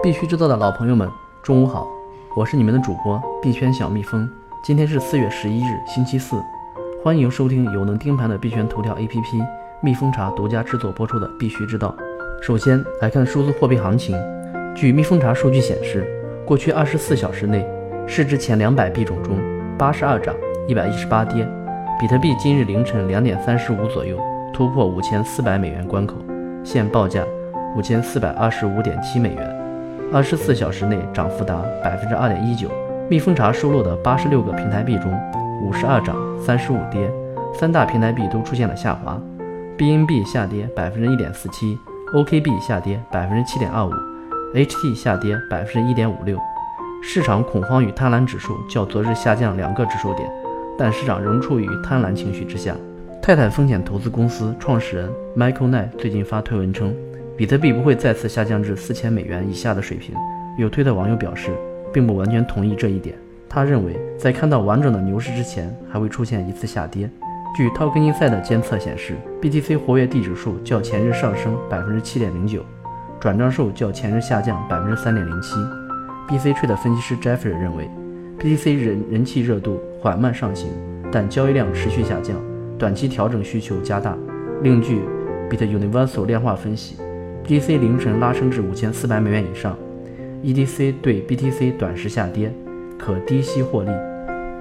[0.00, 1.10] 必须知道的老朋友们，
[1.42, 1.84] 中午好，
[2.36, 4.30] 我是你们的主播币圈小蜜蜂。
[4.62, 6.40] 今天是四月十一日，星期四，
[7.02, 9.44] 欢迎收听有能盯盘的币圈头条 APP
[9.82, 11.96] 蜜蜂茶独家制作播出的《必须知道》。
[12.42, 14.16] 首先来看数字货币行情，
[14.72, 16.06] 据蜜蜂茶数据显示，
[16.46, 17.66] 过去二十四小时内，
[18.06, 19.36] 市值前两百币种中，
[19.76, 20.32] 八十二涨，
[20.68, 21.46] 一百一十八跌。
[21.98, 24.16] 比特币今日凌晨两点三十五左右
[24.54, 26.14] 突破五千四百美元关口，
[26.62, 27.24] 现报价
[27.76, 29.57] 五千四百二十五点七美元。
[30.10, 32.70] 二十四小时内涨幅达百分之二点一九。
[33.10, 35.12] 蜜蜂茶收录的八十六个平台币中，
[35.62, 37.10] 五十二涨，三十五跌，
[37.52, 39.20] 三大平台币都出现了下滑。
[39.76, 41.76] BNB 下跌百分之一点四七
[42.14, 43.90] ，OKB 下跌百分之七点二五
[44.54, 46.38] ，HT 下跌百分之一点五六。
[47.02, 50.26] 市场恐慌与贪婪指数较昨日下降两个指数点，
[50.78, 52.74] 但市场仍处于贪婪情绪之下。
[53.20, 56.94] 泰坦风险投资公司创始人 Michael Knight 最近发推文称。
[57.38, 60.12] 比特币不会再次下降至四千美元以下的水平。
[60.58, 61.52] 有推特网友表示，
[61.92, 63.14] 并不完全同意这一点。
[63.48, 67.08] 他认为，在看到完整的牛市之前，还会出现一次下跌。
[67.56, 72.60] 据 Tokenisy 的监测显示，BTC 活跃地址数较前日上升百分之七点零九，
[73.20, 75.54] 转账数较前日下降百分之三点零七。
[76.28, 77.88] BC Trade 分析师 Jeffrey 认为
[78.40, 80.68] ，BTC 人人气热度缓慢上行，
[81.12, 82.36] 但交易量持续下降，
[82.76, 84.18] 短期调整需求加大。
[84.60, 85.02] 另据
[85.48, 86.96] Bit Universal 量化分析。
[87.48, 89.74] D C 凌晨拉升至五千四百美元以上
[90.44, 92.52] ，EDC 对 BTC 短时下跌
[92.98, 93.90] 可低吸获利。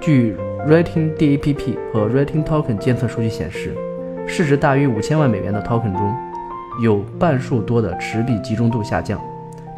[0.00, 0.34] 据
[0.68, 3.72] Rating DAPP 和 Rating Token 监测数据显示，
[4.26, 6.12] 市值大于五千万美元的 Token 中，
[6.82, 9.16] 有半数多的持币集中度下降。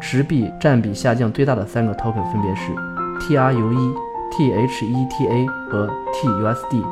[0.01, 2.71] 持币占比下降最大的三个 Token 分别是
[3.19, 3.95] TRUE、
[4.31, 6.83] THETA 和 TUSD。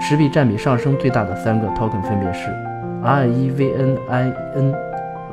[0.00, 2.48] 持币占比上升最大的三个 Token 分别是
[3.04, 4.74] REVNIN。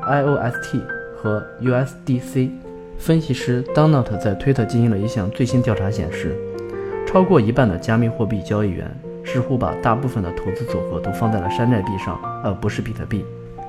[0.08, 0.82] IOST
[1.16, 2.50] 和 USDC。
[2.98, 6.36] 分析师 Donut 在推特进行了一项最新调查，显示，
[7.06, 8.90] 超过一半的加密货币交易员
[9.24, 13.24] 似乎把大部分的投资组合都放在了山寨币上，而不是比特币。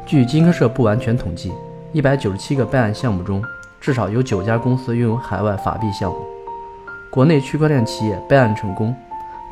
[0.06, 1.52] 据金科社不完全统计，
[1.92, 3.44] 一百九十七个备案项目中，
[3.82, 6.16] 至少有九家公司拥有海外法币项目。
[7.10, 8.96] 国内区块链企业备案成功，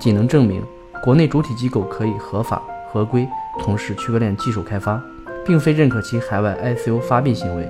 [0.01, 0.63] 仅能证明
[1.05, 3.29] 国内主体机构可以合法合规
[3.61, 4.99] 从事区块链技术开发。
[5.47, 7.69] 并非认可其海外 ICO 发币行为，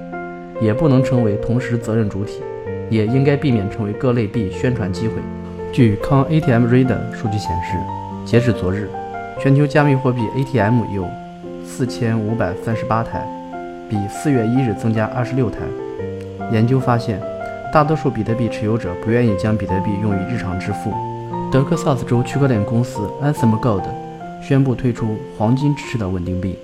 [0.60, 2.40] 也不能成为同时责任主体，
[2.88, 5.14] 也应该避免成为各类币宣传机会。
[5.72, 7.76] 据康 ATM Radar 数据显示，
[8.24, 8.88] 截止昨日，
[9.38, 11.06] 全球加密货币 ATM 有
[11.66, 13.28] 四千五百三十八台，
[13.90, 15.58] 比四月一日增加二十六台。
[16.50, 17.20] 研究发现，
[17.70, 20.94] 大多数比特币持有者不愿意将比特币用于日常支付。
[21.52, 23.84] 德克萨斯州区块链公司 Anthem Gold
[24.40, 26.58] 宣布推出黄金支持的稳定币。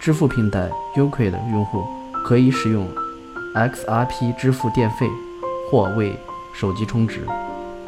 [0.00, 1.84] 支付平台 UQI 的用户
[2.24, 2.86] 可以使用
[3.54, 5.06] XRP 支付电费
[5.70, 6.16] 或为
[6.54, 7.20] 手机充值。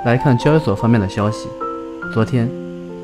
[0.04, 1.48] 来看交易所方面的消息，
[2.12, 2.50] 昨天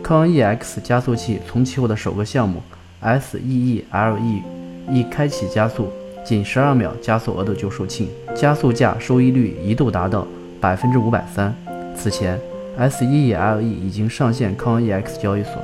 [0.03, 2.63] 康 EX 加速器从其后的首个项目
[3.03, 4.43] SEELE
[4.91, 5.89] 一开启加速，
[6.23, 10.27] 仅十二秒加速额度就售罄，加速价收益率一度达到
[10.61, 11.55] 百分之五百三。
[11.97, 12.39] 此前
[12.79, 15.55] SEELE 已经上线康 EX 交易所，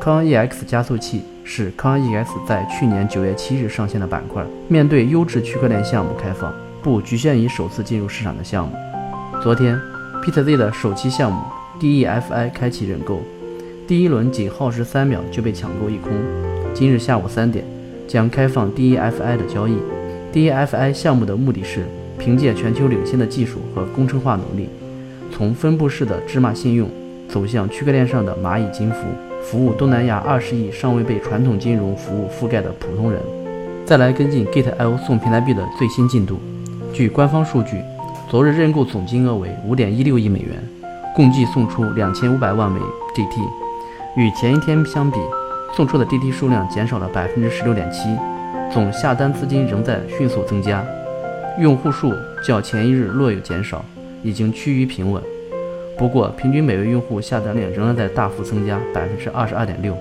[0.00, 1.22] 康 EX 加速器。
[1.46, 4.42] 是康 EX 在去年九月七日上线的板块。
[4.66, 8.74] 面对优质区块链项目开放，不局限于首次进入市场的项目。
[9.42, 9.78] 昨天
[10.22, 11.42] ，PTZ 的首期项目
[11.78, 13.20] DEFI 开启认购，
[13.86, 16.10] 第一轮仅耗时三秒就被抢购一空。
[16.72, 17.62] 今日下午三点
[18.08, 19.76] 将开放 DEFI 的交易。
[20.32, 21.84] DEFI 项目的目的是
[22.18, 24.70] 凭借全球领先的技术和工程化能力，
[25.30, 26.88] 从分布式的芝麻信用
[27.28, 28.96] 走向区块链上的蚂蚁金服。
[29.44, 33.20] 服务东南亚二十亿尚未被传统金融服务覆盖的普通人。
[33.84, 36.40] 再来跟进 Gate.io 送平台币的最新进度。
[36.94, 37.82] 据官方数据，
[38.30, 40.56] 昨日认购总金额为五点一六亿美元，
[41.14, 42.80] 共计送出两千五百万枚
[43.14, 43.46] DT。
[44.16, 45.18] 与前一天相比，
[45.76, 48.16] 送出的 DT 数量减少了百分之十六点七，
[48.72, 50.82] 总下单资金仍在迅速增加，
[51.60, 53.84] 用户数较前一日略有减少，
[54.22, 55.22] 已经趋于平稳。
[55.96, 59.96] 不过，平均每位用户下单量仍然在大幅增加，百分之二十二点六。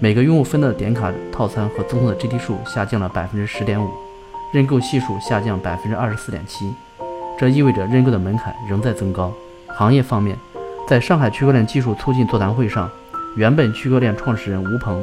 [0.00, 3.88] 每个用户分的点卡套餐和赠送的 GT 数下降了百分之十点五，
[4.52, 6.72] 认购系数下降百分之二十四点七。
[7.38, 9.32] 这意味着认购的门槛仍在增高。
[9.68, 10.36] 行业方面，
[10.88, 12.90] 在上海区块链技术促进座谈会上，
[13.36, 15.00] 原本区块链创始人吴鹏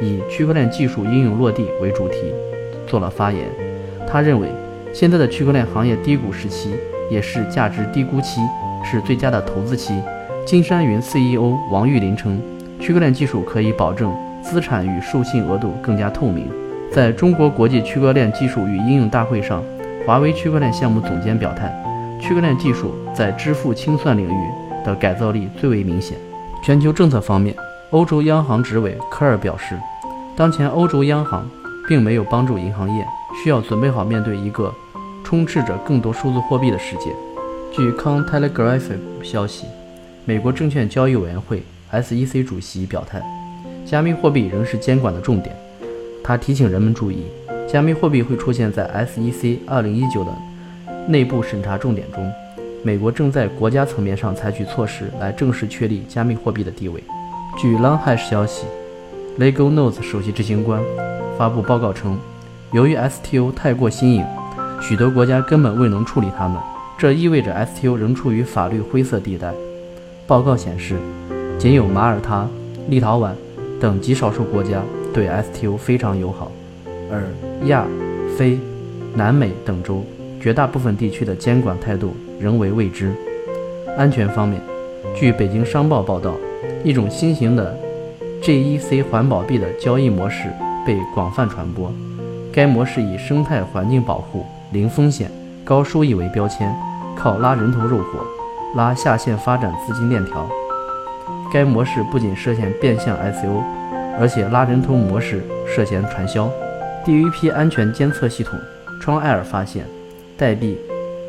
[0.00, 2.34] 以区块链技术应用落地为主题
[2.88, 3.48] 做了发言。
[4.08, 4.48] 他认为，
[4.92, 6.74] 现在的区块链行业低谷时期
[7.08, 8.40] 也是价值低估期。
[8.86, 10.00] 是最佳的投资期。
[10.46, 12.40] 金山云 CEO 王玉林称，
[12.80, 16.48] 区块链技术可以保证资产与授信额度更加透明。
[16.92, 19.60] 在中国国际区块链技术与应用大会上，
[20.06, 21.74] 华为区块链项目总监表态，
[22.20, 24.50] 区块链技术在支付清算领域
[24.84, 26.16] 的改造力最为明显。
[26.62, 27.54] 全球政策方面，
[27.90, 29.76] 欧洲央行执委科尔表示，
[30.36, 31.44] 当前欧洲央行
[31.88, 33.04] 并没有帮助银行业，
[33.42, 34.72] 需要准备好面对一个
[35.24, 37.10] 充斥着更多数字货币的世界。
[37.76, 38.88] 据 Cointelegraph
[39.22, 39.66] 消息，
[40.24, 41.62] 美国证券交易委员会
[41.92, 43.22] SEC 主席表态，
[43.84, 45.54] 加密货币仍是监管的重点。
[46.24, 47.24] 他提醒人们注意，
[47.68, 50.34] 加密货币会出现在 SEC 2019的
[51.06, 52.32] 内部审查重点中。
[52.82, 57.04] 美国正在国家层面上采取措施来正式确立加密货币的地位。
[57.58, 58.64] 据 Longhash 消息
[59.38, 60.80] ，Legal Notes 首席执行官
[61.36, 62.18] 发布报告称，
[62.72, 64.24] 由于 STO 太过新颖，
[64.80, 66.58] 许多国家根本未能处理它们。
[66.98, 69.52] 这意味着 STO 仍处于法律灰色地带。
[70.26, 70.96] 报告显示，
[71.58, 72.48] 仅有马耳他、
[72.88, 73.32] 立陶宛
[73.78, 74.82] 等极少数国家
[75.12, 76.50] 对 STO 非常友好，
[77.10, 77.22] 而
[77.66, 77.84] 亚、
[78.36, 78.58] 非、
[79.14, 80.02] 南美等州
[80.40, 83.12] 绝大部分地区的监管态度仍为未知。
[83.98, 84.60] 安全方面，
[85.14, 86.34] 据北京商报报道，
[86.82, 87.78] 一种新型的
[88.42, 90.44] JEC 环保币的交易模式
[90.86, 91.92] 被广泛传播。
[92.50, 95.30] 该模式以生态环境保护、零风险。
[95.66, 96.72] 高收益为标签，
[97.16, 98.24] 靠拉人头肉活，
[98.76, 100.48] 拉下线发展资金链条。
[101.52, 103.64] 该模式不仅涉嫌变相 ICO，
[104.16, 106.48] 而且拉人头模式涉嫌传销。
[107.04, 108.56] 第一批安全监测系统
[109.02, 109.84] 窗 Air 发现，
[110.38, 110.78] 代币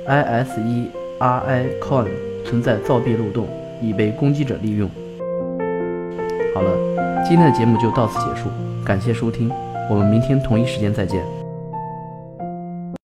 [0.07, 2.05] ISERI Coin
[2.45, 3.47] 存在造币漏洞，
[3.81, 4.87] 已被攻击者利用。
[6.53, 6.69] 好了，
[7.27, 8.49] 今天的节目就到此结束，
[8.85, 9.51] 感谢收听，
[9.89, 11.36] 我们明天同一时间再见。